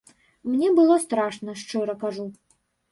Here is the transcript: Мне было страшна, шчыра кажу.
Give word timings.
Мне 0.53 0.71
было 0.79 0.97
страшна, 1.05 1.57
шчыра 1.67 1.95
кажу. 2.07 2.27